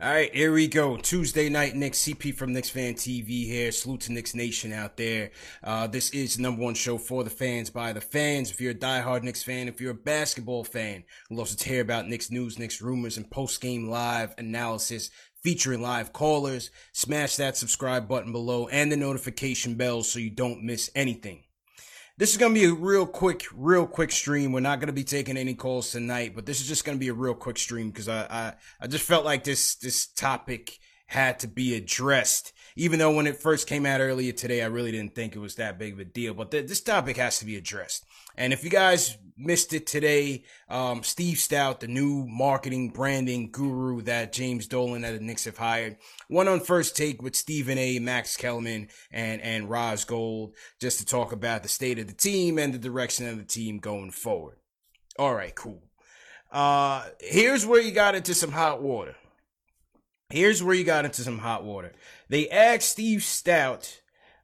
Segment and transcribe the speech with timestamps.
[0.00, 0.96] All right, here we go.
[0.96, 3.72] Tuesday night, Knicks CP from Knicks Fan TV here.
[3.72, 5.32] Salute to Knicks Nation out there.
[5.60, 8.52] Uh, this is the number one show for the fans by the fans.
[8.52, 11.80] If you're a diehard Knicks fan, if you're a basketball fan who loves to hear
[11.80, 15.10] about Knicks news, Knicks rumors, and post game live analysis
[15.42, 20.62] featuring live callers, smash that subscribe button below and the notification bell so you don't
[20.62, 21.42] miss anything.
[22.18, 24.50] This is going to be a real quick, real quick stream.
[24.50, 27.00] We're not going to be taking any calls tonight, but this is just going to
[27.00, 30.80] be a real quick stream because I, I, I just felt like this, this topic
[31.06, 32.52] had to be addressed.
[32.74, 35.54] Even though when it first came out earlier today, I really didn't think it was
[35.54, 38.04] that big of a deal, but th- this topic has to be addressed.
[38.36, 44.02] And if you guys missed it today, um, Steve Stoute, the new marketing branding guru
[44.02, 45.96] that James Dolan at the Knicks have hired,
[46.28, 51.06] went on first take with Stephen A, Max Kellerman, and, and Roz Gold just to
[51.06, 54.56] talk about the state of the team and the direction of the team going forward.
[55.18, 55.82] All right, cool.
[56.50, 59.14] Uh, here's where you got into some hot water.
[60.30, 61.92] Here's where you got into some hot water.
[62.28, 64.00] They asked Steve Stoute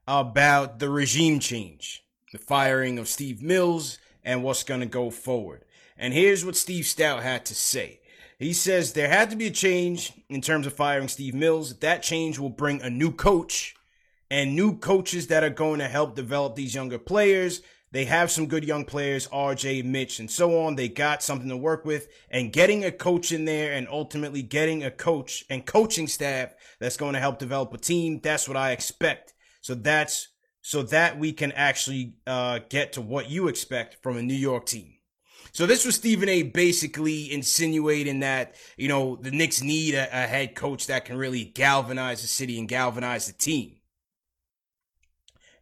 [0.07, 5.65] about the regime change, the firing of Steve Mills, and what's going to go forward.
[5.97, 8.01] And here's what Steve Stoute had to say.
[8.39, 11.79] He says there had to be a change in terms of firing Steve Mills.
[11.79, 13.77] That change will bring a new coach
[14.31, 17.63] and new coaches that are going to help develop these younger players.
[17.93, 20.75] They have some good young players, RJ, Mitch, and so on.
[20.75, 22.09] They got something to work with.
[22.29, 26.97] And getting a coach in there and ultimately getting a coach and coaching staff that's
[26.97, 29.33] going to help develop a team, that's what I expect.
[29.61, 30.29] So that's
[30.67, 34.65] so that we can actually uh, get to what you expect from a New York
[34.65, 34.95] team.
[35.53, 36.43] So this was Stephen A.
[36.43, 41.45] basically insinuating that, you know, the Knicks need a, a head coach that can really
[41.45, 43.77] galvanize the city and galvanize the team.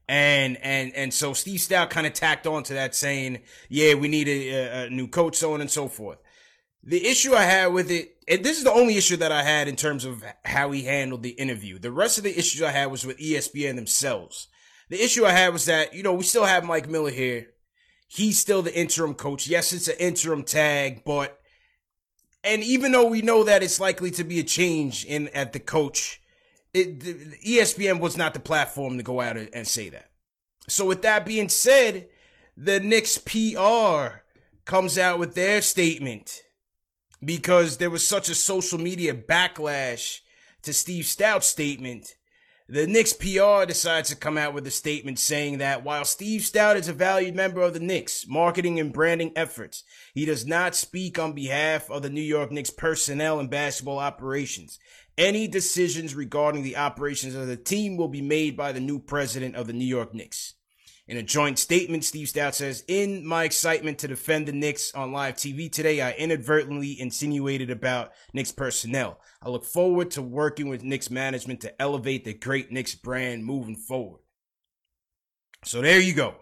[0.08, 4.08] And and and so Steve Stoute kind of tacked on to that, saying, "Yeah, we
[4.08, 6.18] need a, a, new coach, so on and so forth."
[6.82, 9.68] The issue I had with it, and this is the only issue that I had
[9.68, 11.78] in terms of how he handled the interview.
[11.78, 14.48] The rest of the issues I had was with ESPN themselves.
[14.92, 17.46] The issue I had was that you know we still have Mike Miller here.
[18.08, 19.46] He's still the interim coach.
[19.46, 21.40] Yes, it's an interim tag, but
[22.44, 25.60] and even though we know that it's likely to be a change in at the
[25.60, 26.20] coach
[26.74, 27.14] it, the,
[27.56, 30.10] ESPN was not the platform to go out and say that.
[30.68, 32.08] So with that being said,
[32.54, 34.18] the Knicks PR
[34.66, 36.42] comes out with their statement
[37.24, 40.20] because there was such a social media backlash
[40.64, 42.14] to Steve Stoute's statement.
[42.72, 46.76] The Knicks PR decides to come out with a statement saying that while Steve Stoute
[46.76, 49.84] is a valued member of the Knicks marketing and branding efforts,
[50.14, 54.78] he does not speak on behalf of the New York Knicks personnel and basketball operations.
[55.18, 59.54] Any decisions regarding the operations of the team will be made by the new president
[59.54, 60.54] of the New York Knicks.
[61.08, 65.10] In a joint statement, Steve Stoute says, In my excitement to defend the Knicks on
[65.10, 69.18] live TV today, I inadvertently insinuated about Knicks personnel.
[69.42, 73.74] I look forward to working with Knicks management to elevate the great Knicks brand moving
[73.74, 74.20] forward.
[75.64, 76.36] So there you go.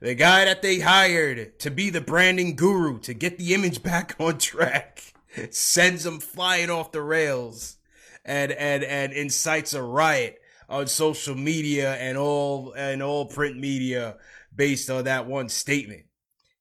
[0.00, 4.14] The guy that they hired to be the branding guru to get the image back
[4.20, 5.12] on track
[5.50, 7.78] sends them flying off the rails
[8.24, 14.16] and and and incites a riot on social media and all and all print media
[14.54, 16.04] based on that one statement.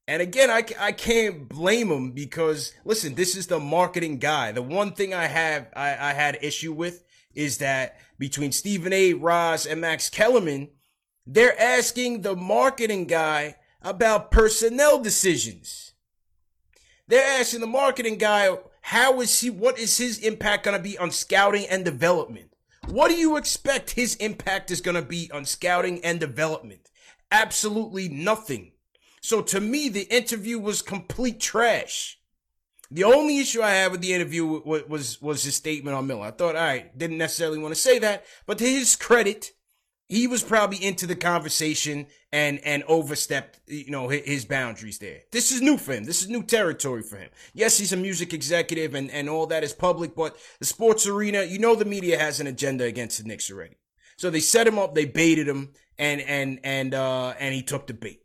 [0.07, 4.51] And again, I, I can't blame him because listen, this is the marketing guy.
[4.51, 9.13] The one thing I have I, I had issue with is that between Stephen A.
[9.13, 10.69] Ross and Max Kellerman,
[11.25, 15.93] they're asking the marketing guy about personnel decisions.
[17.07, 20.97] They're asking the marketing guy, how is he, what is his impact going to be
[20.97, 22.51] on scouting and development?
[22.87, 26.89] What do you expect his impact is going to be on scouting and development?
[27.31, 28.71] Absolutely nothing.
[29.21, 32.17] So to me, the interview was complete trash.
[32.89, 36.27] The only issue I had with the interview was, was, his statement on Miller.
[36.27, 39.51] I thought, all right, didn't necessarily want to say that, but to his credit,
[40.07, 45.21] he was probably into the conversation and and overstepped you know his boundaries there.
[45.31, 46.05] This is new for him.
[46.05, 47.29] This is new territory for him.
[47.53, 51.43] Yes he's a music executive and and all that is public but the sports arena
[51.43, 53.77] you know the media has an agenda against the Knicks already.
[54.17, 57.87] So they set him up they baited him and and and uh and he took
[57.87, 58.21] the bait.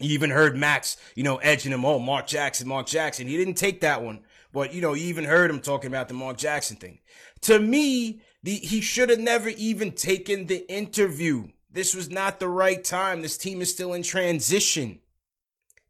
[0.00, 3.28] You even heard Max, you know, edging him, oh, Mark Jackson, Mark Jackson.
[3.28, 6.14] He didn't take that one, but, you know, you even heard him talking about the
[6.14, 6.98] Mark Jackson thing.
[7.42, 11.48] To me, the, he should have never even taken the interview.
[11.70, 13.22] This was not the right time.
[13.22, 15.00] This team is still in transition.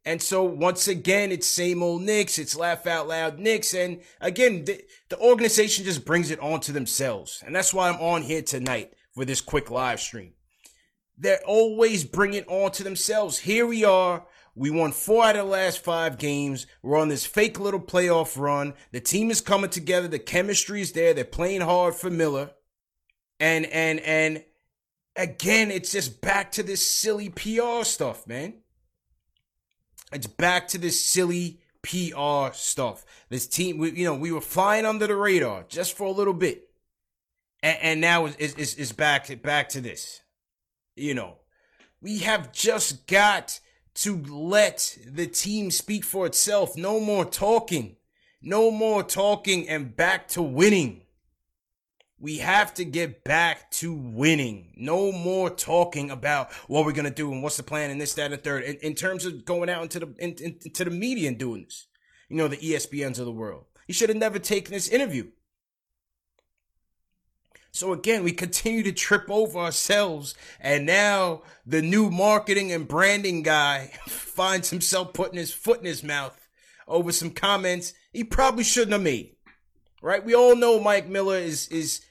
[0.05, 2.37] And so once again, it's same old Knicks.
[2.37, 3.73] It's laugh out loud Knicks.
[3.73, 7.41] And again, the, the organization just brings it on to themselves.
[7.45, 10.33] And that's why I'm on here tonight for this quick live stream.
[11.17, 13.39] They're always bringing on to themselves.
[13.39, 16.67] Here we are we won four out of the last five games.
[16.81, 18.75] We're on this fake little playoff run.
[18.91, 20.07] The team is coming together.
[20.07, 21.13] The chemistry is there.
[21.13, 22.51] They're playing hard for Miller.
[23.39, 24.43] And and and
[25.15, 28.55] again, it's just back to this silly PR stuff, man.
[30.11, 33.03] It's back to this silly PR stuff.
[33.29, 36.33] This team, we, you know, we were flying under the radar just for a little
[36.33, 36.69] bit,
[37.63, 40.21] and, and now it's, it's, it's back back to this.
[40.95, 41.37] You know,
[42.01, 43.59] we have just got
[43.95, 46.75] to let the team speak for itself.
[46.75, 47.97] No more talking.
[48.41, 51.01] No more talking and back to winning.
[52.19, 54.73] We have to get back to winning.
[54.77, 58.31] No more talking about what we're gonna do and what's the plan and this, that,
[58.31, 58.63] and third.
[58.63, 61.87] In, in terms of going out into the in, into the media and doing this,
[62.29, 63.65] you know, the ESPNs of the world.
[63.87, 65.29] He should have never taken this interview.
[67.73, 70.35] So again, we continue to trip over ourselves.
[70.59, 76.03] And now the new marketing and branding guy finds himself putting his foot in his
[76.03, 76.39] mouth
[76.87, 79.35] over some comments he probably shouldn't have made.
[80.03, 80.23] Right?
[80.23, 82.01] We all know Mike Miller is, is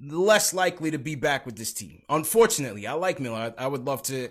[0.00, 2.02] less likely to be back with this team.
[2.08, 3.52] Unfortunately, I like Miller.
[3.58, 4.28] I, I would love to,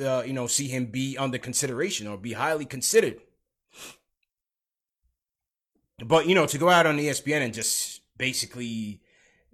[0.00, 3.20] uh, you know, see him be under consideration or be highly considered.
[6.02, 9.02] But, you know, to go out on ESPN and just basically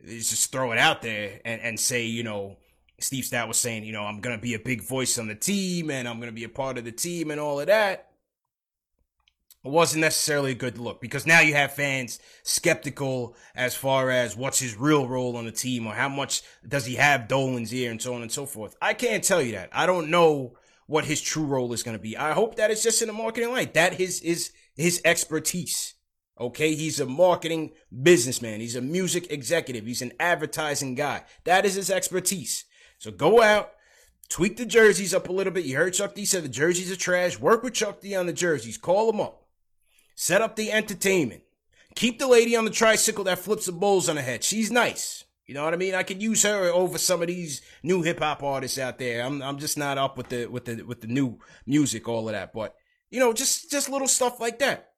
[0.06, 2.58] just throw it out there and, and say, you know,
[2.98, 5.34] Steve Stoute was saying, you know, I'm going to be a big voice on the
[5.34, 8.08] team and I'm going to be a part of the team and all of that.
[9.64, 14.36] It wasn't necessarily a good look because now you have fans skeptical as far as
[14.36, 17.90] what's his real role on the team or how much does he have Dolan's ear
[17.92, 18.74] and so on and so forth.
[18.82, 19.70] I can't tell you that.
[19.72, 20.56] I don't know
[20.86, 22.16] what his true role is going to be.
[22.16, 23.74] I hope that it's just in the marketing light.
[23.74, 25.94] That is his, his expertise.
[26.42, 27.70] Okay, he's a marketing
[28.02, 28.58] businessman.
[28.58, 29.86] He's a music executive.
[29.86, 31.22] He's an advertising guy.
[31.44, 32.64] That is his expertise.
[32.98, 33.70] So go out,
[34.28, 35.64] tweak the jerseys up a little bit.
[35.64, 37.38] You heard Chuck D said the jerseys are trash.
[37.38, 38.76] Work with Chuck D on the jerseys.
[38.76, 39.46] Call them up.
[40.16, 41.42] Set up the entertainment.
[41.94, 44.42] Keep the lady on the tricycle that flips the bowls on her head.
[44.42, 45.24] She's nice.
[45.46, 45.94] You know what I mean?
[45.94, 49.24] I could use her over some of these new hip hop artists out there.
[49.24, 52.32] I'm I'm just not up with the with the with the new music, all of
[52.32, 52.52] that.
[52.52, 52.74] But
[53.10, 54.91] you know, just just little stuff like that.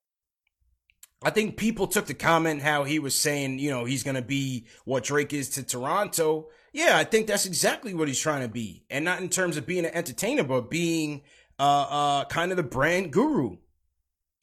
[1.25, 4.23] I think people took the comment how he was saying, you know, he's going to
[4.23, 6.49] be what Drake is to Toronto.
[6.73, 8.85] Yeah, I think that's exactly what he's trying to be.
[8.91, 11.23] And not in terms of being an entertainer, but being
[11.59, 13.57] uh, uh, kind of the brand guru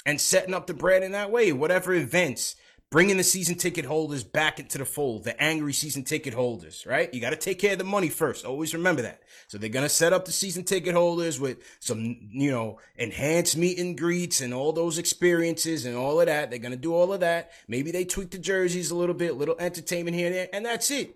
[0.06, 1.52] and setting up the brand in that way.
[1.52, 2.56] Whatever events,
[2.92, 7.12] bringing the season ticket holders back into the fold, the angry season ticket holders, right?
[7.14, 8.46] You got to take care of the money first.
[8.46, 9.22] Always remember that.
[9.48, 13.56] So they're going to set up the season ticket holders with some, you know, enhanced
[13.56, 16.50] meet and greets and all those experiences and all of that.
[16.50, 17.52] They're going to do all of that.
[17.68, 20.92] Maybe they tweak the jerseys a little bit, little entertainment here and there, and that's
[20.92, 21.16] it.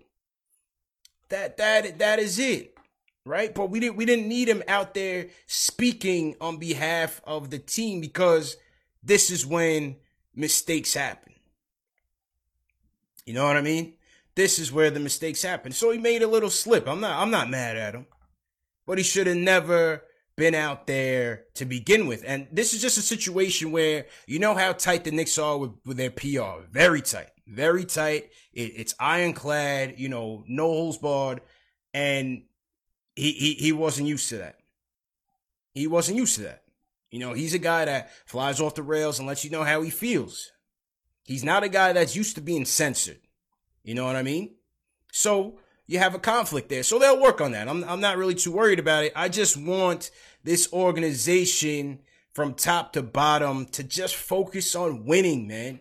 [1.28, 2.72] That, that, that is it.
[3.26, 3.54] Right.
[3.54, 8.00] But we didn't, we didn't need him out there speaking on behalf of the team
[8.00, 8.56] because
[9.04, 9.96] this is when
[10.36, 11.35] mistakes happen
[13.26, 13.94] you know what I mean?
[14.36, 15.72] This is where the mistakes happen.
[15.72, 16.88] So he made a little slip.
[16.88, 18.06] I'm not I'm not mad at him.
[18.86, 20.04] But he should have never
[20.38, 22.24] been out there to begin with.
[22.28, 25.72] And this is just a situation where you know how tight the Knicks are with,
[25.86, 26.66] with their PR.
[26.72, 27.30] Very tight.
[27.48, 28.30] very tight.
[28.54, 31.42] It, it's ironclad, you know, no holes barred,
[31.94, 32.44] and
[33.16, 34.58] he, he he wasn't used to that.
[35.74, 36.64] He wasn't used to that.
[37.12, 39.82] You know, he's a guy that flies off the rails and lets you know how
[39.82, 40.52] he feels.
[41.26, 43.20] He's not a guy that's used to being censored.
[43.84, 44.56] You know what I mean?
[45.12, 46.84] So you have a conflict there.
[46.84, 47.68] So they'll work on that.
[47.68, 49.14] I'm, I'm not really too worried about it.
[49.16, 50.12] I just want
[50.44, 52.00] this organization
[52.34, 55.80] from top to bottom to just focus on winning, man.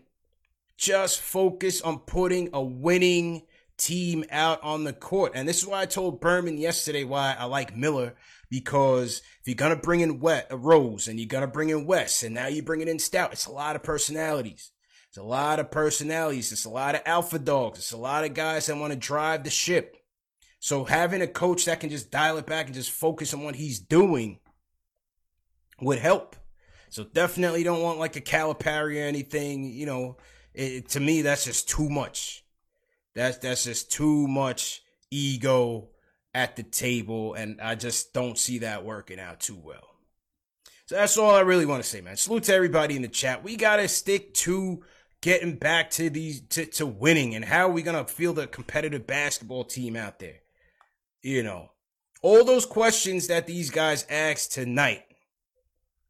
[0.76, 3.42] Just focus on putting a winning
[3.76, 5.32] team out on the court.
[5.34, 8.14] And this is why I told Berman yesterday why I like Miller
[8.50, 12.22] because if you're gonna bring in Wet a Rose and you're gonna bring in West
[12.22, 14.70] and now you're bringing in Stoute, it's a lot of personalities.
[15.14, 16.50] It's a lot of personalities.
[16.50, 17.78] It's a lot of alpha dogs.
[17.78, 19.97] It's a lot of guys that want to drive the ship.
[20.59, 23.54] So having a coach that can just dial it back and just focus on what
[23.54, 24.40] he's doing
[25.80, 26.35] would help.
[26.88, 29.62] So definitely don't want like a Calipari or anything.
[29.62, 30.16] You know,
[30.52, 32.44] it, to me that's just too much.
[33.14, 35.90] That's that's just too much ego
[36.35, 39.94] at the table, and I just don't see that working out too well.
[40.87, 42.16] So that's all I really want to say, man.
[42.16, 43.44] Salute to everybody in the chat.
[43.44, 44.83] We gotta stick to
[45.25, 49.07] getting back to these to, to winning and how are we gonna feel the competitive
[49.07, 50.40] basketball team out there.
[51.23, 51.71] You know,
[52.21, 55.04] all those questions that these guys asked tonight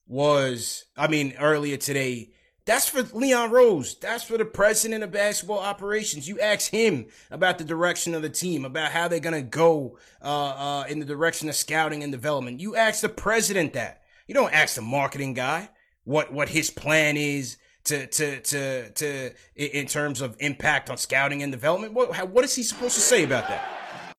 [0.08, 2.32] was, I mean, earlier today,
[2.64, 3.96] that's for Leon Rose.
[4.00, 6.26] That's for the president of basketball operations.
[6.26, 10.24] You ask him about the direction of the team, about how they're gonna go uh,
[10.26, 12.58] uh, in the direction of scouting and development.
[12.58, 14.02] You ask the president that.
[14.26, 15.70] You don't ask the marketing guy
[16.02, 21.42] what what his plan is to to to to in terms of impact on scouting
[21.42, 21.92] and development.
[21.92, 24.16] What what is he supposed to say about that?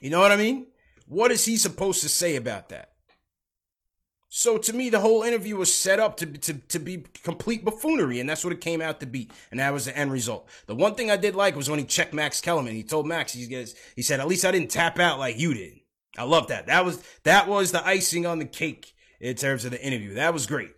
[0.00, 0.66] You know what I mean?
[1.06, 2.92] What is he supposed to say about that?
[4.34, 8.18] So to me, the whole interview was set up to, to, to be complete buffoonery,
[8.18, 9.28] and that's what it came out to be.
[9.50, 10.48] And that was the end result.
[10.64, 12.74] The one thing I did like was when he checked Max Kellerman.
[12.74, 15.52] He told Max, he, goes, he said, at least I didn't tap out like you
[15.52, 15.80] did.
[16.16, 16.66] I love that.
[16.68, 20.14] That was, that was the icing on the cake in terms of the interview.
[20.14, 20.72] That was great.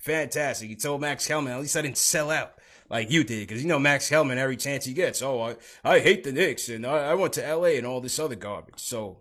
[0.00, 0.68] Fantastic.
[0.68, 2.54] He told Max Kellerman, at least I didn't sell out
[2.88, 3.48] like you did.
[3.48, 6.68] Cause you know, Max Kellerman, every chance he gets, oh, I, I hate the Knicks
[6.68, 8.78] and I, I went to LA and all this other garbage.
[8.78, 9.18] So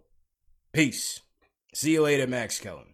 [0.72, 1.22] peace.
[1.74, 2.94] See you later, Max Kellerman.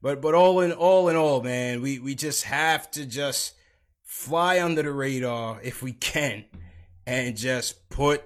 [0.00, 3.54] But but all in all in all, man, we we just have to just
[4.04, 6.44] fly under the radar if we can,
[7.06, 8.22] and just put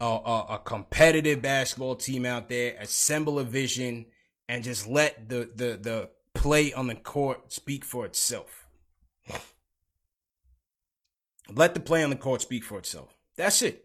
[0.00, 4.06] a, a, a competitive basketball team out there, assemble a vision,
[4.48, 8.66] and just let the the the play on the court speak for itself.
[11.52, 13.12] Let the play on the court speak for itself.
[13.36, 13.84] That's it.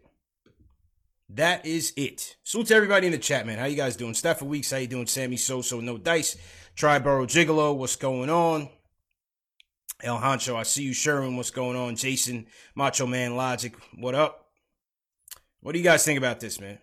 [1.29, 2.35] That is it.
[2.43, 3.57] Salute to everybody in the chat, man.
[3.57, 4.13] How you guys doing?
[4.13, 5.07] Stafford Weeks, how you doing?
[5.07, 6.37] Sammy So So no dice.
[6.75, 8.69] Triborough Gigolo, what's going on?
[10.03, 10.93] El Hancho, I see you.
[10.93, 11.95] Sherman, what's going on?
[11.95, 12.45] Jason,
[12.75, 14.49] Macho Man Logic, what up?
[15.61, 16.77] What do you guys think about this, man?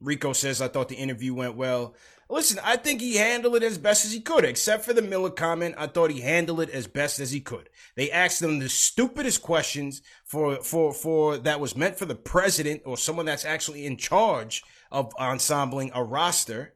[0.00, 1.94] Rico says, I thought the interview went well.
[2.30, 5.30] Listen, I think he handled it as best as he could, except for the Miller
[5.30, 5.74] comment.
[5.78, 7.70] I thought he handled it as best as he could.
[7.96, 12.82] They asked him the stupidest questions for, for, for that was meant for the president
[12.84, 16.74] or someone that's actually in charge of ensembling a roster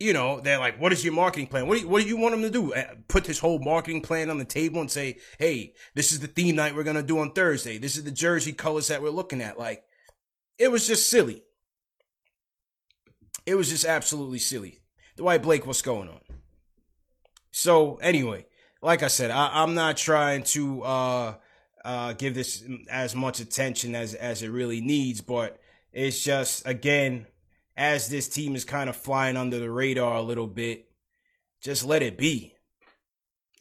[0.00, 1.66] you know, they're like, what is your marketing plan?
[1.66, 2.74] What do you, what do you want them to do?
[2.74, 6.26] Uh, put this whole marketing plan on the table and say, hey, this is the
[6.26, 7.78] theme night we're going to do on Thursday.
[7.78, 9.58] This is the jersey colors that we're looking at.
[9.58, 9.84] Like,
[10.58, 11.42] it was just silly.
[13.46, 14.80] It was just absolutely silly.
[15.16, 16.20] Dwight Blake, what's going on?
[17.50, 18.46] So, anyway,
[18.82, 21.34] like I said, I, am not trying to uh,
[21.84, 25.60] uh, give this as much attention as, as it really needs, but
[25.92, 27.26] it's just, again,
[27.76, 30.86] as this team is kind of flying under the radar a little bit,
[31.60, 32.54] just let it be.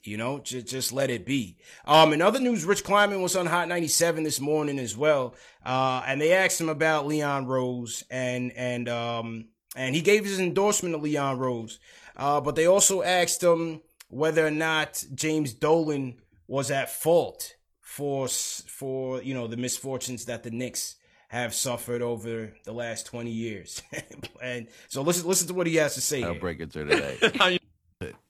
[0.04, 1.56] You know, just just let it be.
[1.86, 5.34] Um, in other news, Rich Kleiman was on Hot 97 this morning as well.
[5.66, 10.40] Uh, and they asked him about Leon Rose and and um and he gave his
[10.40, 11.80] endorsement to Leon Rose.
[12.16, 16.16] Uh, but they also asked him whether or not James Dolan
[16.48, 20.96] was at fault for for you know the misfortunes that the Knicks
[21.30, 23.82] have suffered over the last 20 years.
[24.42, 26.22] and so listen listen to what he has to say.
[26.24, 26.40] I'll here.
[26.40, 27.60] break it to today.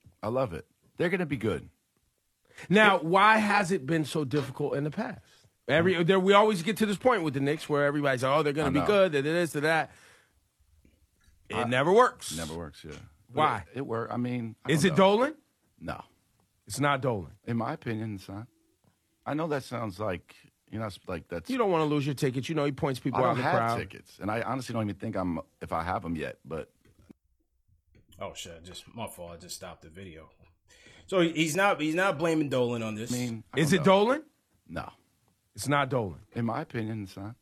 [0.23, 0.65] I love it.
[0.97, 1.67] They're going to be good.
[2.69, 5.19] Now, why has it been so difficult in the past?
[5.67, 8.53] Every there, we always get to this point with the Knicks where everybody's oh they're
[8.53, 9.91] going to be good, they're this, they're that.
[11.49, 12.35] It I, never works.
[12.35, 12.83] Never works.
[12.83, 12.93] Yeah.
[13.31, 13.63] Why?
[13.73, 14.13] It, it works.
[14.13, 14.95] I mean, I is it know.
[14.97, 15.35] Dolan?
[15.79, 16.01] No,
[16.67, 17.31] it's not Dolan.
[17.45, 18.47] In my opinion, it's not.
[19.25, 20.35] I know that sounds like
[20.69, 21.49] you know, like that's.
[21.49, 22.49] You don't want to lose your tickets.
[22.49, 23.77] You know, he points people I out in the crowd.
[23.79, 26.37] tickets, and I honestly don't even think I'm if I have them yet.
[26.45, 26.69] But
[28.19, 28.63] oh shit!
[28.63, 29.31] Just my fault.
[29.33, 30.29] I just stopped the video.
[31.07, 33.13] So he's not he's not blaming Dolan on this.
[33.13, 33.83] I mean, I Is it know.
[33.85, 34.23] Dolan?
[34.69, 34.89] No,
[35.55, 36.19] It's not Dolan.
[36.33, 37.35] in my opinion, it's not.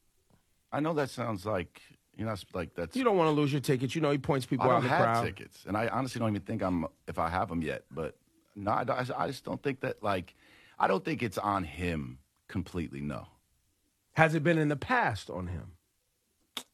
[0.71, 1.79] I know that sounds like
[2.15, 2.95] you know, like that's.
[2.95, 3.95] You don't want to lose your tickets.
[3.95, 5.25] You know he points people I out don't in the have crowd.
[5.25, 7.83] tickets, and I honestly don't even think I'm if I have them yet.
[7.91, 8.15] But
[8.55, 10.35] no, I, I just don't think that like
[10.79, 13.01] I don't think it's on him completely.
[13.01, 13.27] No.
[14.13, 15.71] Has it been in the past on him?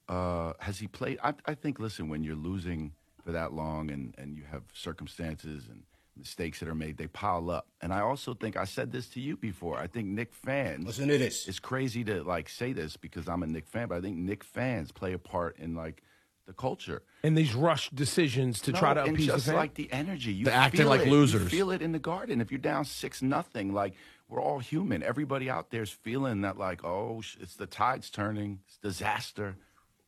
[0.09, 1.19] Uh, has he played?
[1.23, 1.79] I, I think.
[1.79, 5.83] Listen, when you're losing for that long, and and you have circumstances and
[6.19, 7.67] mistakes that are made, they pile up.
[7.81, 9.77] And I also think I said this to you before.
[9.77, 10.85] I think Knick fans.
[10.85, 11.47] Listen to this.
[11.47, 14.43] It's crazy to like say this because I'm a Knick fan, but I think Knick
[14.43, 16.01] fans play a part in like
[16.45, 17.03] the culture.
[17.23, 19.55] and these rushed decisions to try to and appease the just fan?
[19.55, 20.31] like the energy.
[20.33, 21.07] You They're acting feel like it.
[21.07, 21.51] You losers.
[21.51, 22.39] feel it in the garden.
[22.39, 23.93] If you're down six nothing, like
[24.29, 25.03] we're all human.
[25.03, 28.59] Everybody out there's feeling that like, oh, it's the tide's turning.
[28.67, 29.57] It's disaster.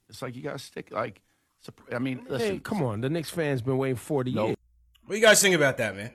[0.08, 0.92] It's like you gotta stick.
[0.92, 1.22] Like,
[1.94, 2.54] I mean, listen.
[2.54, 3.02] hey, come on.
[3.02, 4.46] The Knicks fans been waiting 40 No.
[4.48, 4.58] years.
[5.10, 6.12] What do you guys think about that, man?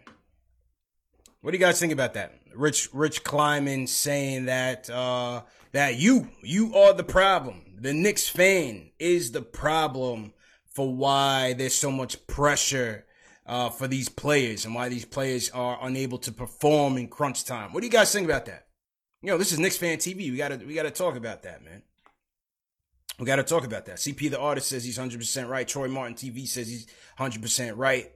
[1.40, 2.32] What do you guys think about that?
[2.54, 7.74] Rich Rich Kleiman saying that uh that you you are the problem.
[7.76, 10.32] The Knicks fan is the problem
[10.68, 13.04] for why there's so much pressure
[13.46, 17.72] uh for these players and why these players are unable to perform in crunch time.
[17.72, 18.68] What do you guys think about that?
[19.22, 20.30] You know, this is Knicks fan TV.
[20.30, 21.82] We gotta we gotta talk about that, man.
[23.18, 23.96] We gotta talk about that.
[23.96, 25.66] CP the artist says he's hundred percent right.
[25.66, 26.86] Troy Martin TV says he's
[27.18, 28.12] hundred percent right.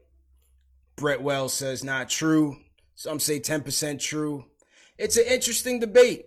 [0.99, 2.57] Brett Wells says not true.
[2.95, 4.45] Some say 10% true.
[4.99, 6.26] It's an interesting debate.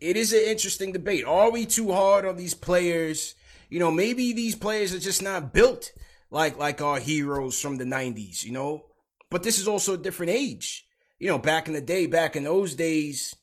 [0.00, 1.24] It is an interesting debate.
[1.24, 3.34] Are we too hard on these players?
[3.68, 5.92] You know, maybe these players are just not built
[6.30, 8.86] like like our heroes from the 90s, you know?
[9.30, 10.86] But this is also a different age.
[11.18, 13.36] You know, back in the day, back in those days,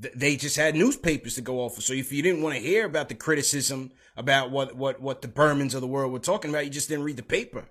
[0.00, 1.84] th- they just had newspapers to go off of.
[1.84, 5.28] So if you didn't want to hear about the criticism about what what what the
[5.28, 7.68] Bermans of the world were talking about, you just didn't read the paper.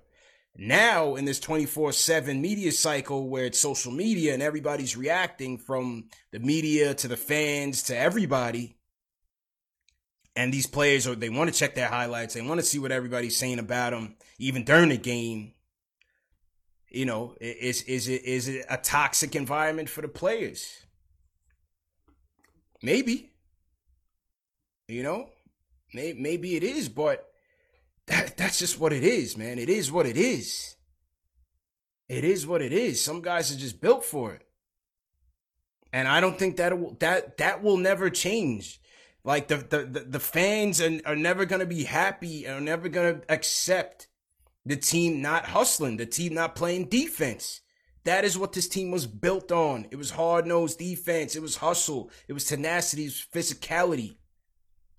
[0.55, 6.09] Now, in this 24 7 media cycle where it's social media and everybody's reacting from
[6.31, 8.77] the media to the fans to everybody,
[10.35, 12.91] and these players are they want to check their highlights, they want to see what
[12.91, 15.53] everybody's saying about them, even during the game.
[16.89, 20.81] You know, is is it is it a toxic environment for the players?
[22.83, 23.31] Maybe.
[24.89, 25.29] You know,
[25.93, 27.30] maybe it is, but
[28.07, 29.59] that that's just what it is, man.
[29.59, 30.75] It is what it is.
[32.09, 33.01] It is what it is.
[33.01, 34.45] Some guys are just built for it.
[35.93, 38.81] And I don't think that that that will never change.
[39.23, 43.21] Like the the the, the fans are, are never gonna be happy are never gonna
[43.29, 44.07] accept
[44.65, 47.61] the team not hustling, the team not playing defense.
[48.03, 49.87] That is what this team was built on.
[49.91, 51.35] It was hard nosed defense.
[51.35, 52.09] It was hustle.
[52.27, 53.03] It was tenacity.
[53.03, 54.15] It was physicality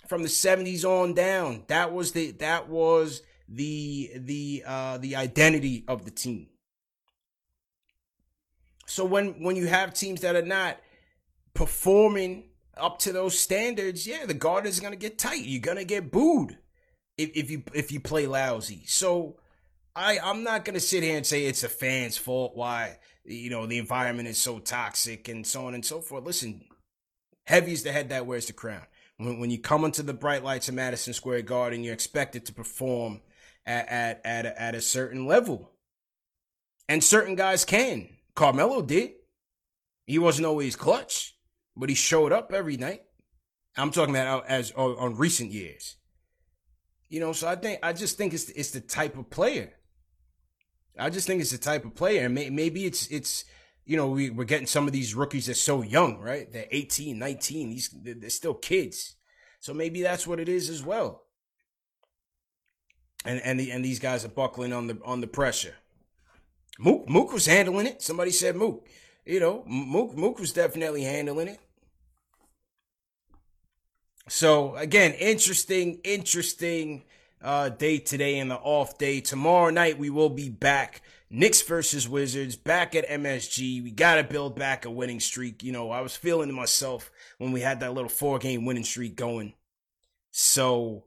[0.07, 5.85] from the 70s on down that was the that was the the uh the identity
[5.87, 6.49] of the team.
[8.87, 10.79] So when when you have teams that are not
[11.55, 12.45] performing
[12.77, 15.45] up to those standards yeah the guard is to get tight.
[15.45, 16.59] You're to get booed
[17.19, 18.85] if, if you if you play lousy.
[18.87, 19.39] So
[19.95, 23.67] i i'm not to sit here and say it's the fans fault why you know
[23.67, 26.25] the environment is so toxic and so on and so forth.
[26.25, 26.65] Listen
[27.45, 28.87] heavy is the head that wears the crown
[29.25, 32.53] when, when you come into the bright lights of Madison Square Garden, you're expected to
[32.53, 33.21] perform
[33.67, 35.73] at at at a, at a certain level,
[36.89, 38.09] and certain guys can.
[38.35, 39.13] Carmelo did.
[40.07, 41.37] He wasn't always clutch,
[41.77, 43.03] but he showed up every night.
[43.77, 45.97] I'm talking about as on, on recent years.
[47.09, 49.73] You know, so I think I just think it's it's the type of player.
[50.99, 53.45] I just think it's the type of player, and may, maybe it's it's
[53.85, 56.51] you know, we, we're getting some of these rookies that's so young, right?
[56.53, 57.71] They're 18, 19.
[57.71, 59.17] These, they're, still kids.
[59.61, 61.23] So maybe that's what it is as well.
[63.25, 65.75] And, and, the, and these guys are buckling on the, on the pressure.
[66.79, 68.03] Mook, Mook was handling it.
[68.03, 68.87] Somebody said Mook.
[69.25, 71.61] You know, Mook, Mook was definitely handling it.
[74.29, 77.05] So again, interesting, interesting
[77.43, 79.21] uh, day today and the off day.
[79.21, 81.03] Tomorrow night we will be back.
[81.31, 83.83] Knicks versus Wizards back at MSG.
[83.83, 85.63] We got to build back a winning streak.
[85.63, 88.85] You know, I was feeling it myself when we had that little four game winning
[88.85, 89.55] streak going.
[90.31, 91.05] So,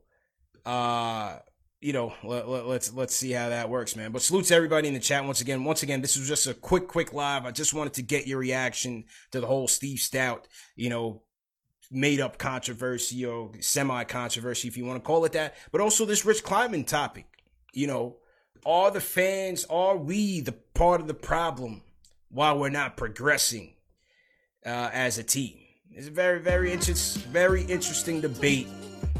[0.64, 1.38] uh,
[1.80, 4.10] you know, let, let, let's let's see how that works, man.
[4.10, 5.62] But salute to everybody in the chat once again.
[5.62, 7.46] Once again, this was just a quick, quick live.
[7.46, 11.22] I just wanted to get your reaction to the whole Steve Stoute, you know,
[11.90, 15.54] made up controversy or semi controversy, if you want to call it that.
[15.72, 17.26] But also this Rich Kleiman topic.
[17.72, 18.16] You know,
[18.64, 21.82] are the fans, are we the part of the problem
[22.30, 23.74] while we're not progressing
[24.64, 25.58] uh, as a team?
[25.90, 28.68] It's a very, very interesting, very interesting debate.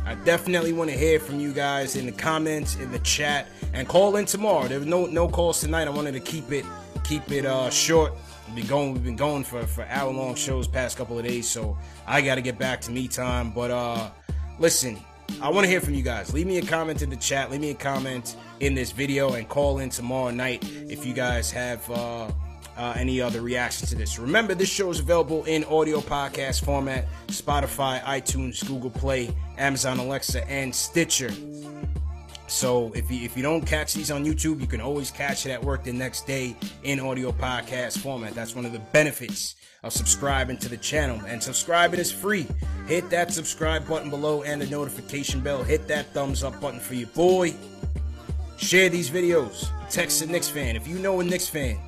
[0.05, 3.88] I definitely want to hear from you guys in the comments, in the chat, and
[3.88, 4.68] call in tomorrow.
[4.68, 5.88] There were no no calls tonight.
[5.88, 6.64] I wanted to keep it
[7.02, 8.12] keep it uh, short.
[8.55, 11.77] Been going, we've been going for for hour long shows past couple of days, so
[12.07, 13.51] I got to get back to me time.
[13.51, 14.11] But uh,
[14.59, 14.99] listen,
[15.43, 16.33] I want to hear from you guys.
[16.33, 17.51] Leave me a comment in the chat.
[17.51, 21.51] Leave me a comment in this video and call in tomorrow night if you guys
[21.51, 22.31] have uh,
[22.77, 24.19] uh, any other reactions to this.
[24.19, 30.49] Remember, this show is available in audio podcast format Spotify, iTunes, Google Play, Amazon Alexa,
[30.49, 31.31] and Stitcher.
[32.47, 35.51] So if you if you don't catch these on YouTube, you can always catch it
[35.51, 38.35] at work the next day in audio podcast format.
[38.35, 41.21] That's one of the benefits of subscribing to the channel.
[41.27, 42.47] And subscribing is free.
[42.87, 45.63] Hit that subscribe button below and the notification bell.
[45.63, 47.55] Hit that thumbs up button for your boy.
[48.59, 49.69] Share these videos.
[49.91, 50.77] Text a Knicks fan.
[50.77, 51.79] If you know a Knicks fan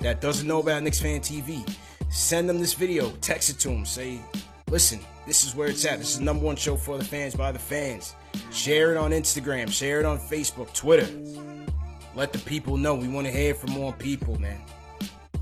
[0.00, 1.68] that doesn't know about Knicks Fan TV,
[2.10, 3.10] send them this video.
[3.20, 3.84] Text it to them.
[3.84, 4.20] Say,
[4.68, 5.98] listen, this is where it's at.
[5.98, 8.14] This is the number one show for the fans by the fans.
[8.50, 9.70] Share it on Instagram.
[9.70, 11.08] Share it on Facebook, Twitter.
[12.14, 12.94] Let the people know.
[12.94, 14.60] We want to hear from more people, man.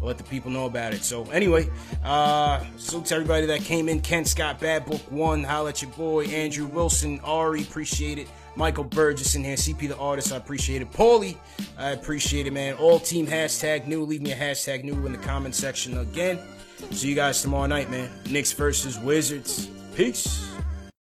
[0.02, 1.02] Let the people know about it.
[1.02, 1.68] So anyway,
[2.04, 4.00] uh, salute to everybody that came in.
[4.00, 8.28] Ken Scott, Bad Book One, holla at your boy Andrew Wilson, Ari, appreciate it.
[8.56, 10.90] Michael Burgess in here, CP the artist, I appreciate it.
[10.92, 11.36] Paulie,
[11.78, 12.74] I appreciate it, man.
[12.74, 14.04] All team hashtag new.
[14.04, 16.38] Leave me a hashtag new in the comment section again.
[16.90, 18.10] See you guys tomorrow night, man.
[18.30, 19.68] Knicks versus Wizards.
[19.94, 20.50] Peace.